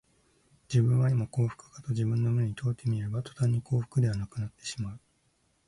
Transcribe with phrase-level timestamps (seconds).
[0.67, 4.99] 自分はいま幸福かと自分の胸に問うてみれば、とたんに幸福ではなくなってしまう